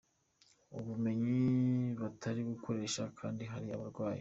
ubumenyi 0.77 1.41
batari 2.01 2.41
gukoresha 2.51 3.03
kandi 3.19 3.43
hari 3.51 3.67
abarwayi. 3.75 4.19